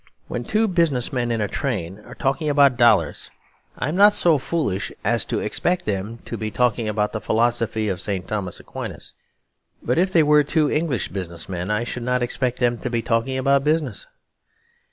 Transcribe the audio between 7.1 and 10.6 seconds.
the philosophy of St. Thomas Aquinas. But if they were